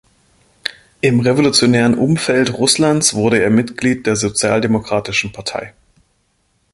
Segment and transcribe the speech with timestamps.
[1.01, 5.75] Im revolutionären Umfeld Russlands wurde er Mitglied der sozialdemokratischen Partei.